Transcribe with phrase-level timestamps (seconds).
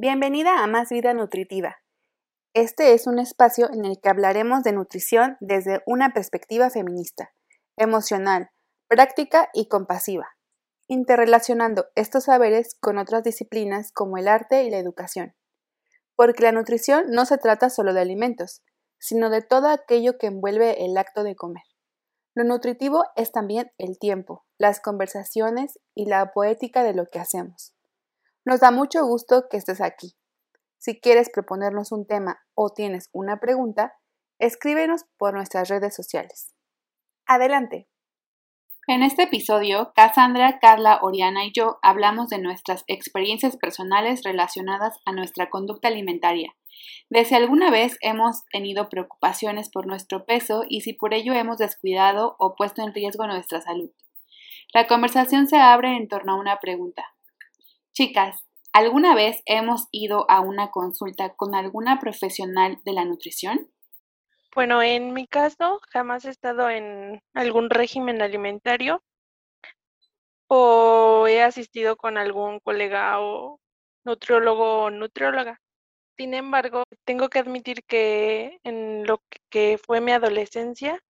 [0.00, 1.78] Bienvenida a Más Vida Nutritiva.
[2.54, 7.32] Este es un espacio en el que hablaremos de nutrición desde una perspectiva feminista,
[7.76, 8.50] emocional,
[8.86, 10.28] práctica y compasiva,
[10.86, 15.34] interrelacionando estos saberes con otras disciplinas como el arte y la educación.
[16.14, 18.62] Porque la nutrición no se trata solo de alimentos,
[19.00, 21.64] sino de todo aquello que envuelve el acto de comer.
[22.36, 27.74] Lo nutritivo es también el tiempo, las conversaciones y la poética de lo que hacemos.
[28.48, 30.14] Nos da mucho gusto que estés aquí.
[30.78, 33.92] Si quieres proponernos un tema o tienes una pregunta,
[34.38, 36.54] escríbenos por nuestras redes sociales.
[37.26, 37.90] Adelante.
[38.86, 45.12] En este episodio, Cassandra, Carla, Oriana y yo hablamos de nuestras experiencias personales relacionadas a
[45.12, 46.56] nuestra conducta alimentaria,
[47.10, 51.58] de si alguna vez hemos tenido preocupaciones por nuestro peso y si por ello hemos
[51.58, 53.90] descuidado o puesto en riesgo nuestra salud.
[54.72, 57.12] La conversación se abre en torno a una pregunta.
[57.98, 63.70] Chicas, ¿alguna vez hemos ido a una consulta con alguna profesional de la nutrición?
[64.54, 69.02] Bueno, en mi caso, jamás he estado en algún régimen alimentario
[70.48, 73.60] o he asistido con algún colega o
[74.04, 75.60] nutriólogo o nutrióloga.
[76.16, 81.00] Sin embargo, tengo que admitir que en lo que fue mi adolescencia,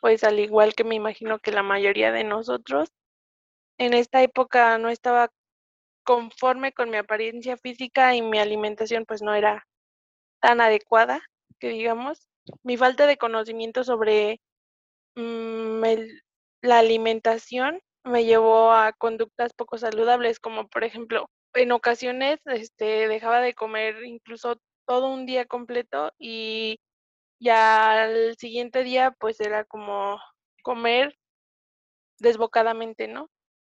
[0.00, 2.90] pues al igual que me imagino que la mayoría de nosotros,
[3.78, 5.30] en esta época no estaba
[6.04, 9.66] conforme con mi apariencia física y mi alimentación pues no era
[10.40, 11.22] tan adecuada,
[11.58, 12.28] que digamos.
[12.62, 14.40] Mi falta de conocimiento sobre
[15.16, 15.82] mm,
[16.62, 23.40] la alimentación me llevó a conductas poco saludables, como por ejemplo, en ocasiones este, dejaba
[23.40, 26.80] de comer incluso todo un día completo y
[27.40, 30.20] ya al siguiente día pues era como
[30.62, 31.16] comer
[32.18, 33.30] desbocadamente, ¿no?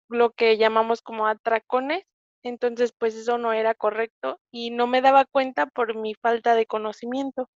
[0.09, 2.05] Lo que llamamos como atracones.
[2.43, 6.65] Entonces pues eso no era correcto y no me daba cuenta por mi falta de
[6.65, 7.49] conocimiento.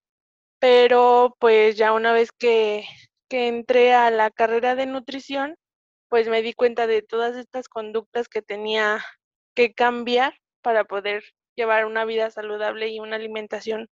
[0.60, 2.86] Pero pues ya una vez que,
[3.30, 5.56] que entré a la carrera de nutrición,
[6.10, 9.04] pues me di cuenta de todas estas conductas que tenía
[9.56, 11.24] que cambiar para poder
[11.56, 13.90] llevar una vida saludable y una alimentación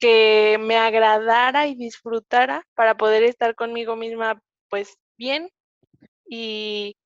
[0.00, 4.40] que me agradara y disfrutara para poder estar conmigo misma
[4.70, 5.50] pues bien
[6.26, 6.96] y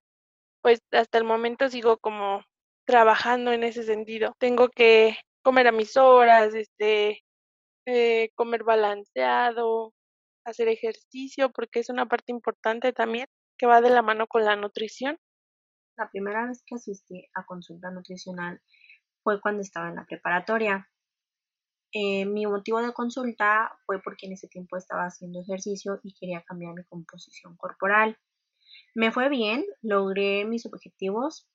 [0.64, 2.42] pues hasta el momento sigo como
[2.86, 4.32] trabajando en ese sentido.
[4.38, 7.22] Tengo que comer a mis horas, este,
[7.84, 9.92] eh, comer balanceado,
[10.42, 13.26] hacer ejercicio, porque es una parte importante también
[13.58, 15.18] que va de la mano con la nutrición.
[15.98, 18.58] La primera vez que asistí a consulta nutricional
[19.22, 20.88] fue cuando estaba en la preparatoria.
[21.92, 26.42] Eh, mi motivo de consulta fue porque en ese tiempo estaba haciendo ejercicio y quería
[26.42, 28.18] cambiar mi composición corporal.
[28.94, 31.48] Me fue bien, logré mis objetivos,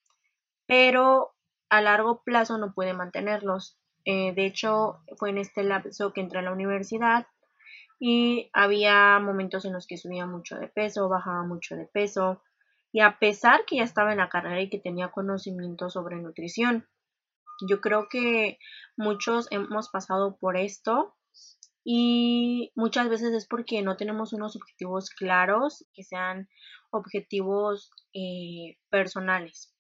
[0.66, 1.36] pero
[1.70, 3.78] a largo plazo no pude mantenerlos.
[4.06, 7.28] Eh, de hecho, fue en este lapso que entré a la universidad
[8.00, 12.42] y había momentos en los que subía mucho de peso, bajaba mucho de peso,
[12.92, 16.88] y a pesar que ya estaba en la carrera y que tenía conocimiento sobre nutrición.
[17.68, 18.58] Yo creo que
[18.96, 21.16] muchos hemos pasado por esto
[21.84, 26.50] y muchas veces es porque no tenemos unos objetivos claros que sean
[26.92, 29.74] objetivos eh, personales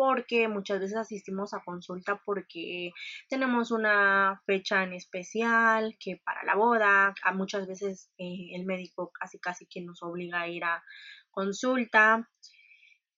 [0.00, 2.92] porque muchas veces asistimos a consulta porque
[3.28, 9.12] tenemos una fecha en especial que para la boda, a muchas veces eh, el médico
[9.12, 10.82] casi casi que nos obliga a ir a
[11.30, 12.30] consulta.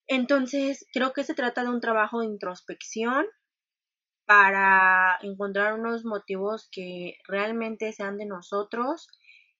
[0.09, 3.27] Entonces, creo que se trata de un trabajo de introspección
[4.33, 9.09] para encontrar unos motivos que realmente sean de nosotros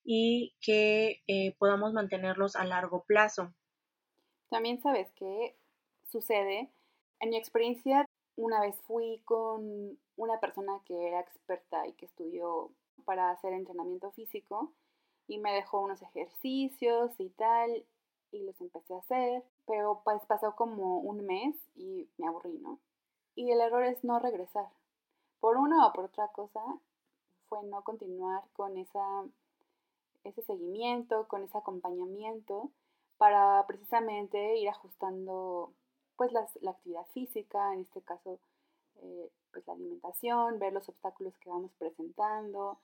[0.03, 3.53] y que eh, podamos mantenerlos a largo plazo.
[4.49, 5.59] También sabes que
[6.09, 6.71] sucede,
[7.21, 12.71] en mi experiencia, una vez fui con una persona que era experta y que estudió
[13.05, 14.73] para hacer entrenamiento físico
[15.29, 17.85] y me dejó unos ejercicios y tal
[18.31, 22.81] y los empecé a hacer, pero pues pasó como un mes y me aburrí, ¿no?
[23.35, 24.69] Y el error es no regresar.
[25.41, 26.63] Por una o por otra cosa
[27.49, 29.25] fue no continuar con esa,
[30.25, 32.71] ese seguimiento, con ese acompañamiento
[33.19, 35.73] para precisamente ir ajustando
[36.17, 38.39] pues la actividad física, en este caso
[38.97, 42.79] eh, pues la alimentación, ver los obstáculos que vamos presentando,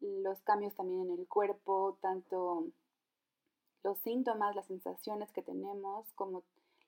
[0.00, 2.66] los cambios también en el cuerpo, tanto
[3.82, 6.42] los síntomas, las sensaciones que tenemos, como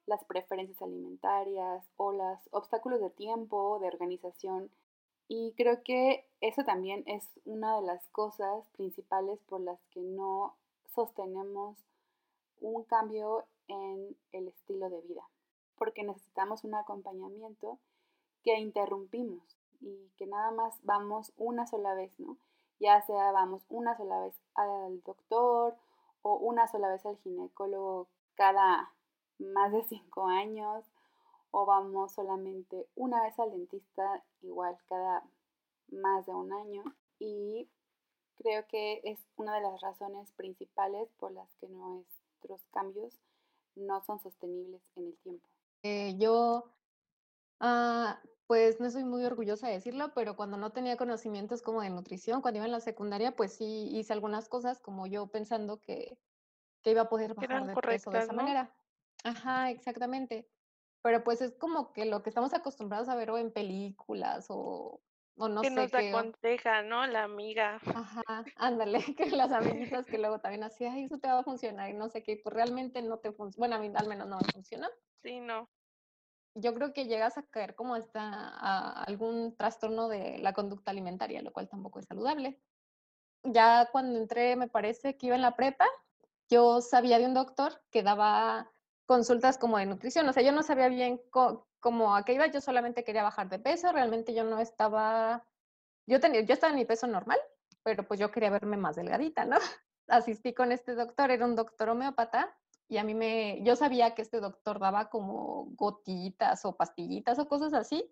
[0.07, 4.71] las preferencias alimentarias o los obstáculos de tiempo, de organización.
[5.29, 10.57] Y creo que eso también es una de las cosas principales por las que no
[10.95, 11.79] sostenemos
[12.61, 15.27] un cambio en el estilo de vida,
[15.77, 17.79] porque necesitamos un acompañamiento
[18.43, 22.37] que interrumpimos y que nada más vamos una sola vez, ¿no?
[22.79, 25.77] Ya sea vamos una sola vez al doctor
[26.23, 28.93] o una sola vez al ginecólogo cada
[29.39, 30.85] más de cinco años
[31.51, 35.23] o vamos solamente una vez al dentista igual cada
[35.89, 36.83] más de un año
[37.19, 37.69] y
[38.37, 43.21] creo que es una de las razones principales por las que nuestros cambios
[43.77, 45.49] no son sostenibles en el tiempo.
[45.83, 46.65] Eh, yo,
[47.61, 51.91] ah, pues no soy muy orgullosa de decirlo, pero cuando no tenía conocimientos como de
[51.91, 56.19] nutrición, cuando iba en la secundaria, pues sí hice algunas cosas como yo pensando que,
[56.83, 58.75] que iba a poder bajar de peso de esa manera.
[59.25, 60.49] Ajá, exactamente.
[61.03, 65.03] Pero pues es como que lo que estamos acostumbrados a ver o en películas o,
[65.37, 66.13] o no que sé nos qué.
[66.13, 67.07] aconseja, ¿no?
[67.07, 67.81] La amiga.
[67.93, 68.23] Ajá,
[68.57, 71.95] ándale, que las amiguitas que luego también así, ay, eso te va a funcionar y
[71.95, 73.59] no sé qué, pues realmente no te funciona.
[73.69, 74.89] Bueno, a mí al menos no me funciona.
[75.23, 75.69] Sí, no.
[76.57, 81.43] Yo creo que llegas a caer como hasta a algún trastorno de la conducta alimentaria,
[81.43, 82.61] lo cual tampoco es saludable.
[83.45, 85.87] Ya cuando entré, me parece que iba en la prepa,
[86.51, 88.74] yo sabía de un doctor que daba
[89.07, 90.29] consultas como de nutrición.
[90.29, 91.21] O sea, yo no sabía bien
[91.81, 95.47] cómo a qué iba, yo solamente quería bajar de peso, realmente yo no estaba,
[96.07, 97.39] yo, tenía, yo estaba en mi peso normal,
[97.83, 99.57] pero pues yo quería verme más delgadita, ¿no?
[100.09, 102.57] Asistí con este doctor, era un doctor homeópata,
[102.89, 107.49] y a mí me, yo sabía que este doctor daba como gotitas o pastillitas o
[107.49, 108.11] cosas así,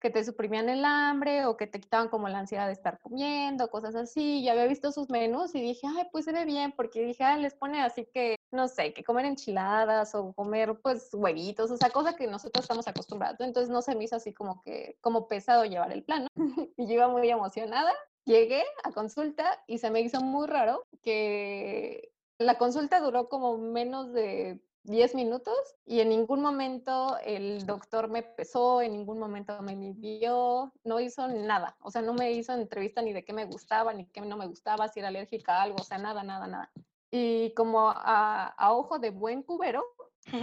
[0.00, 3.70] que te suprimían el hambre o que te quitaban como la ansiedad de estar comiendo,
[3.70, 4.42] cosas así.
[4.44, 7.36] Yo había visto sus menús y dije, ay, pues se ve bien, porque dije, ah,
[7.36, 11.90] les pone así que, no sé, que comer enchiladas o comer pues huevitos, o sea,
[11.90, 13.40] cosa que nosotros estamos acostumbrados.
[13.40, 16.44] Entonces no se me hizo así como que, como pesado llevar el plan, ¿no?
[16.76, 17.92] y yo iba muy emocionada.
[18.24, 24.12] Llegué a consulta y se me hizo muy raro que la consulta duró como menos
[24.12, 25.54] de 10 minutos
[25.84, 31.28] y en ningún momento el doctor me pesó, en ningún momento me midió, no hizo
[31.28, 31.76] nada.
[31.80, 34.46] O sea, no me hizo entrevista ni de qué me gustaba, ni qué no me
[34.46, 36.72] gustaba, si era alérgica a algo, o sea, nada, nada, nada.
[37.10, 39.84] Y como a, a ojo de buen cubero,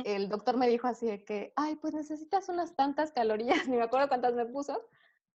[0.04, 3.84] el doctor me dijo así de que, ay, pues necesitas unas tantas calorías, ni me
[3.84, 4.86] acuerdo cuántas me puso,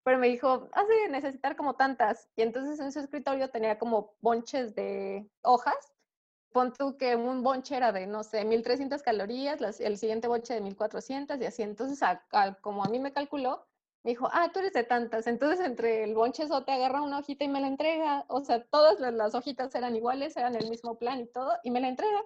[0.03, 2.29] pero me dijo, has de necesitar como tantas.
[2.35, 5.92] Y entonces en su escritorio tenía como bonches de hojas
[6.53, 10.61] pon tú que un bonche era de, no sé, 1300 calorías, el siguiente bonche de
[10.61, 11.63] 1400 y así.
[11.63, 11.99] Entonces,
[12.61, 13.65] como a mí me calculó,
[14.03, 15.27] me dijo, ah, tú eres de tantas.
[15.27, 18.25] Entonces, entre el bonche te agarra una hojita y me la entrega.
[18.27, 21.81] O sea, todas las, hojitas eran iguales, eran el mismo plan y todo, y me
[21.81, 22.23] la entrega.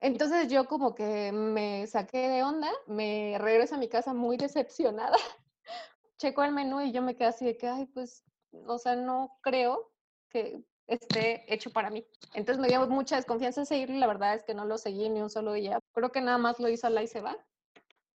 [0.00, 5.16] Entonces yo como que me saqué de onda, me regreso a mi casa muy decepcionada,
[6.18, 8.22] checo el menú y yo me quedé así de que, ay, pues,
[8.66, 9.90] o sea, no creo
[10.28, 12.06] que esté hecho para mí.
[12.34, 15.30] Entonces me dio mucha desconfianza seguirlo, la verdad es que no lo seguí ni un
[15.30, 15.80] solo día.
[15.92, 17.36] Creo que nada más lo hizo la y se va.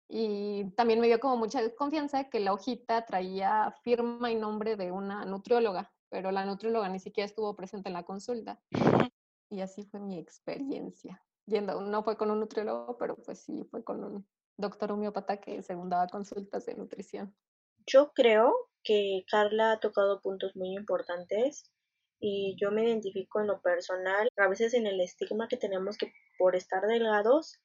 [0.07, 4.91] Y también me dio como mucha desconfianza que la hojita traía firma y nombre de
[4.91, 8.59] una nutrióloga, pero la nutrióloga ni siquiera estuvo presente en la consulta.
[9.53, 11.21] Y así fue mi experiencia.
[11.45, 14.25] Yendo, no fue con un nutriólogo, pero pues sí fue con un
[14.56, 17.35] doctor homeópata que según daba consultas de nutrición.
[17.85, 21.69] Yo creo que Carla ha tocado puntos muy importantes
[22.21, 26.13] y yo me identifico en lo personal, a veces en el estigma que tenemos que
[26.38, 27.60] por estar delgados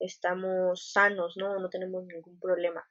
[0.00, 1.58] estamos sanos, ¿no?
[1.58, 2.84] No tenemos ningún problema.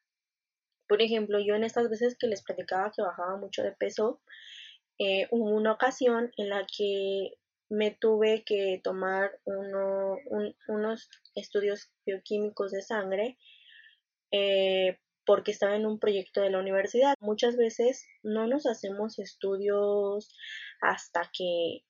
[0.88, 4.22] Por ejemplo, yo en estas veces que les platicaba que bajaba mucho de peso,
[4.98, 7.34] eh, hubo una ocasión en la que
[7.70, 10.18] me tuve que tomar uno,
[10.68, 13.38] unos estudios bioquímicos de sangre
[14.32, 14.98] eh,
[15.30, 17.14] porque estaba en un proyecto de la universidad.
[17.20, 20.36] Muchas veces no nos hacemos estudios
[20.82, 21.84] hasta que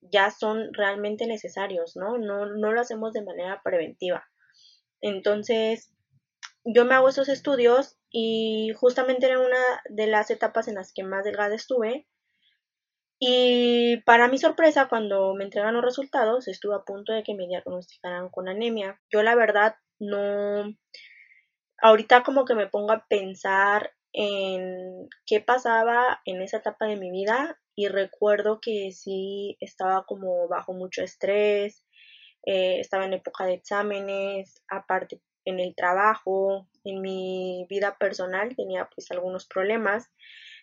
[0.00, 2.18] ya son realmente necesarios, ¿no?
[2.18, 4.24] No, no lo hacemos de manera preventiva.
[5.00, 5.94] Entonces,
[6.64, 11.04] yo me hago esos estudios y justamente era una de las etapas en las que
[11.04, 12.08] más delgada estuve.
[13.20, 17.46] Y para mi sorpresa, cuando me entregan los resultados, estuve a punto de que me
[17.46, 19.00] diagnosticaran con anemia.
[19.12, 20.64] Yo la verdad no...
[21.82, 27.10] Ahorita como que me pongo a pensar en qué pasaba en esa etapa de mi
[27.10, 31.84] vida y recuerdo que sí estaba como bajo mucho estrés,
[32.44, 38.88] eh, estaba en época de exámenes, aparte en el trabajo, en mi vida personal tenía
[38.94, 40.10] pues algunos problemas.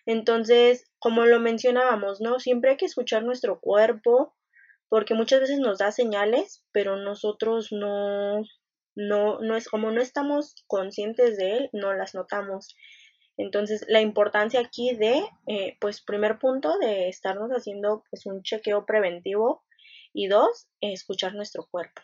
[0.06, 2.38] Entonces, como lo mencionábamos, ¿no?
[2.40, 4.34] Siempre hay que escuchar nuestro cuerpo
[4.88, 8.42] porque muchas veces nos da señales, pero nosotros no,
[8.98, 12.76] no, no es como no estamos conscientes de él, no las notamos.
[13.36, 18.84] Entonces, la importancia aquí de, eh, pues, primer punto, de estarnos haciendo pues un chequeo
[18.84, 19.64] preventivo
[20.12, 22.02] y dos, escuchar nuestro cuerpo.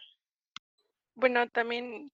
[1.16, 2.12] Bueno, también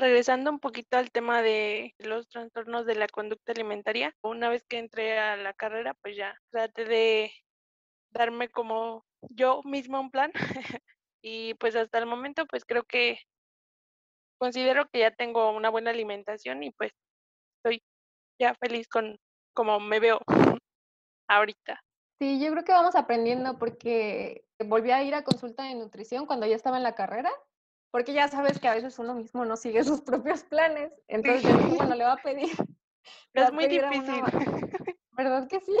[0.00, 4.78] Regresando un poquito al tema de los trastornos de la conducta alimentaria, una vez que
[4.78, 7.32] entré a la carrera, pues ya traté de
[8.08, 10.32] darme como yo misma un plan
[11.20, 13.18] y pues hasta el momento pues creo que
[14.40, 16.92] considero que ya tengo una buena alimentación y pues
[17.58, 17.82] estoy
[18.40, 19.18] ya feliz con
[19.54, 20.20] como me veo
[21.28, 21.82] ahorita.
[22.20, 26.46] Sí, yo creo que vamos aprendiendo porque volví a ir a consulta de nutrición cuando
[26.46, 27.30] ya estaba en la carrera
[27.90, 30.92] porque ya sabes que a veces uno mismo no sigue sus propios planes.
[31.08, 32.50] Entonces, bueno, le va a pedir.
[33.34, 34.22] es muy difícil.
[35.12, 35.76] ¿Verdad que sí?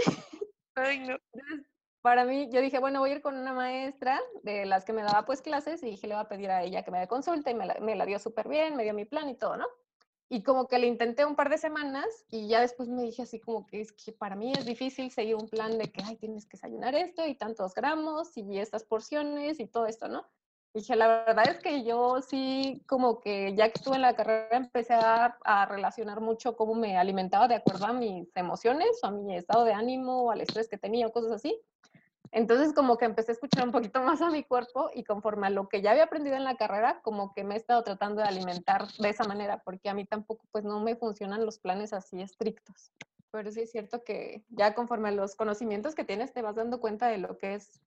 [0.74, 1.16] Ay, no.
[1.32, 1.69] Entonces,
[2.02, 5.02] para mí, yo dije, bueno, voy a ir con una maestra de las que me
[5.02, 7.50] daba pues clases y dije, le voy a pedir a ella que me dé consulta
[7.50, 9.66] y me la, me la dio súper bien, me dio mi plan y todo, ¿no?
[10.28, 13.40] Y como que le intenté un par de semanas y ya después me dije así
[13.40, 16.46] como que es que para mí es difícil seguir un plan de que, ay, tienes
[16.46, 20.24] que desayunar esto y tantos gramos y estas porciones y todo esto, ¿no?
[20.72, 24.56] Dije, la verdad es que yo sí, como que ya que estuve en la carrera,
[24.56, 29.10] empecé a, a, relacionar mucho cómo me alimentaba de acuerdo a mis emociones, o a
[29.10, 31.60] mi estado de ánimo, o al estrés que tenía, o cosas así.
[32.32, 35.50] Entonces, como que empecé a escuchar un poquito más a mi cuerpo y conforme a
[35.50, 38.28] lo que ya había aprendido en la carrera, como que me he estado tratando de
[38.28, 42.20] alimentar de esa manera, porque a mí tampoco, pues no me funcionan los planes así
[42.20, 42.92] estrictos.
[43.32, 46.80] Pero sí es cierto que ya conforme a los conocimientos que tienes, te vas dando
[46.80, 47.80] cuenta de lo que es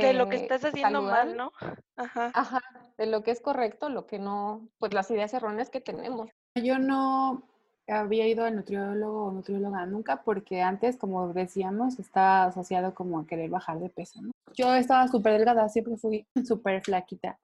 [0.00, 1.52] de lo que estás haciendo mal, ¿no?
[1.96, 2.30] Ajá.
[2.34, 2.60] Ajá,
[2.98, 6.30] de lo que es correcto, lo que no, pues las ideas erróneas que tenemos.
[6.54, 7.48] Yo no
[7.88, 13.26] había ido al nutriólogo o nutrióloga nunca porque antes, como decíamos, estaba asociado como a
[13.26, 14.30] querer bajar de peso, ¿no?
[14.54, 17.38] Yo estaba súper delgada, siempre fui súper flaquita.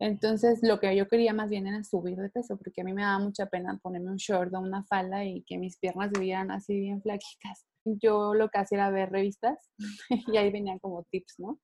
[0.00, 3.02] Entonces, lo que yo quería más bien era subir de peso, porque a mí me
[3.02, 6.50] daba mucha pena ponerme un short o una falda y que mis piernas se vieran
[6.50, 7.64] así bien flaquitas.
[7.84, 9.70] Yo lo que hacía era ver revistas
[10.34, 11.58] y ahí venían como tips, ¿no?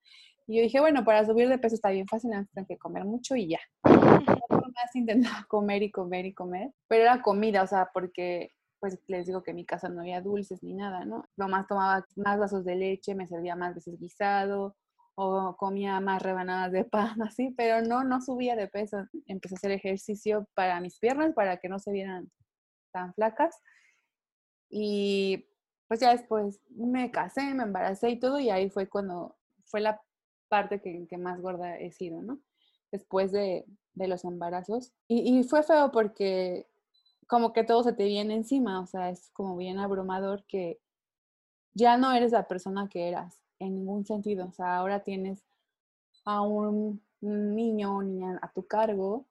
[0.46, 3.04] Y yo dije, bueno, para subir de peso está bien fácil, no tengo que comer
[3.04, 3.60] mucho y ya.
[4.70, 9.26] más intentaba comer y comer y comer, pero era comida, o sea, porque pues les
[9.26, 11.28] digo que en mi casa no había dulces ni nada, ¿no?
[11.36, 14.74] Nomás tomaba más vasos de leche, me servía más veces guisado
[15.16, 19.06] o comía más rebanadas de pan, así, pero no, no subía de peso.
[19.26, 22.30] Empecé a hacer ejercicio para mis piernas, para que no se vieran
[22.90, 23.60] tan flacas.
[24.70, 25.49] Y
[25.90, 30.00] pues ya después me casé, me embaracé y todo, y ahí fue cuando fue la
[30.46, 32.38] parte que, más gorda he sido, ¿no?
[32.92, 34.92] Después de, de los embarazos.
[35.08, 36.68] Y, y, fue feo porque
[37.26, 40.78] como que todo se te viene encima, o sea, es como bien abrumador que
[41.74, 45.42] ya no eres la persona que eras en ningún sentido, o sea, ahora tienes
[46.24, 49.26] a un niño o niña a tu cargo,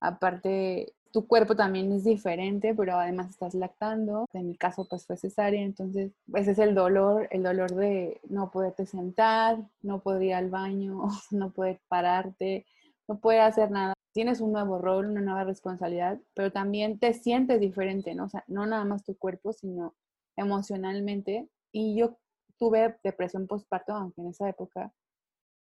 [0.00, 4.26] aparte tu cuerpo también es diferente, pero además estás lactando.
[4.32, 8.50] En mi caso, pues fue cesárea, entonces ese es el dolor, el dolor de no
[8.50, 12.66] poderte sentar, no poder ir al baño, no poder pararte,
[13.08, 13.94] no poder hacer nada.
[14.12, 18.24] Tienes un nuevo rol, una nueva responsabilidad, pero también te sientes diferente, ¿no?
[18.24, 19.94] O sea, no nada más tu cuerpo, sino
[20.36, 21.48] emocionalmente.
[21.72, 22.18] Y yo
[22.58, 24.92] tuve depresión postparto, aunque en esa época,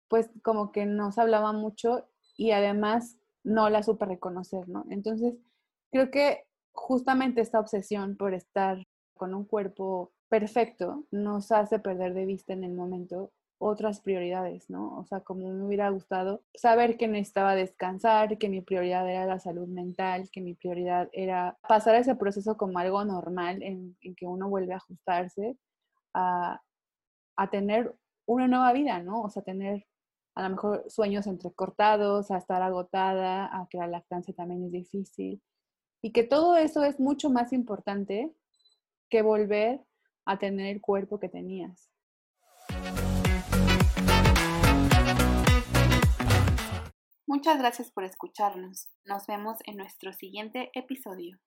[0.08, 2.06] pues como que no se hablaba mucho
[2.36, 4.84] y además no la supe reconocer, ¿no?
[4.90, 5.34] Entonces,
[5.90, 12.24] creo que justamente esta obsesión por estar con un cuerpo perfecto nos hace perder de
[12.24, 13.32] vista en el momento
[13.62, 14.98] otras prioridades, ¿no?
[14.98, 19.38] O sea, como me hubiera gustado saber que necesitaba descansar, que mi prioridad era la
[19.38, 24.26] salud mental, que mi prioridad era pasar ese proceso como algo normal en, en que
[24.26, 25.58] uno vuelve a ajustarse
[26.14, 26.62] a,
[27.36, 27.94] a tener
[28.24, 29.20] una nueva vida, ¿no?
[29.22, 29.84] O sea, tener
[30.40, 35.42] a lo mejor sueños entrecortados, a estar agotada, a que la lactancia también es difícil.
[36.02, 38.32] Y que todo eso es mucho más importante
[39.10, 39.84] que volver
[40.24, 41.90] a tener el cuerpo que tenías.
[47.26, 48.88] Muchas gracias por escucharnos.
[49.04, 51.38] Nos vemos en nuestro siguiente episodio.